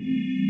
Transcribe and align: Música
Música 0.00 0.49